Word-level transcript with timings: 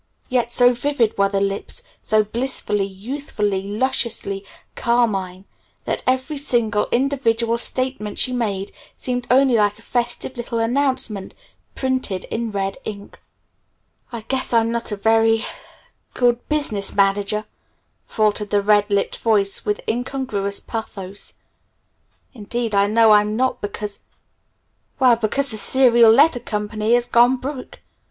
Yet 0.29 0.51
so 0.51 0.73
vivid 0.73 1.15
were 1.15 1.29
the 1.29 1.39
lips, 1.39 1.83
so 2.01 2.23
blissfully, 2.23 2.85
youthfully, 2.87 3.61
lusciously 3.77 4.43
carmine, 4.73 5.45
that 5.85 6.01
every 6.07 6.37
single, 6.39 6.87
individual 6.91 7.59
statement 7.59 8.17
she 8.17 8.33
made 8.33 8.71
seemed 8.97 9.27
only 9.29 9.57
like 9.57 9.77
a 9.77 9.83
festive 9.83 10.37
little 10.37 10.57
announcement 10.57 11.35
printed 11.75 12.23
in 12.31 12.49
red 12.49 12.79
ink. 12.83 13.19
"I 14.11 14.21
guess 14.21 14.53
I'm 14.53 14.71
not 14.71 14.91
a 14.91 14.95
very 14.95 15.45
good 16.15 16.49
business 16.49 16.95
manager," 16.95 17.45
faltered 18.07 18.49
the 18.49 18.63
red 18.63 18.89
lipped 18.89 19.17
voice 19.17 19.65
with 19.65 19.81
incongruous 19.87 20.59
pathos. 20.61 21.35
"Indeed 22.33 22.73
I 22.73 22.87
know 22.87 23.11
I'm 23.11 23.37
not 23.37 23.61
because 23.61 23.99
well 24.97 25.15
because 25.15 25.51
the 25.51 25.57
Serial 25.59 26.11
Letter 26.11 26.39
Co. 26.39 26.67
has 26.69 27.05
'gone 27.05 27.37
broke! 27.37 27.81